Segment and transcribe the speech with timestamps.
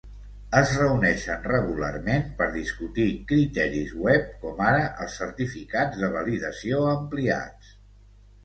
[0.59, 7.71] Es reuneixen regularment per discutir criteris web com ara els certificats de validació ampliats.